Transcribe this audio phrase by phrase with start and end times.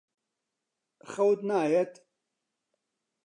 [1.11, 1.93] خەوت نایەت؟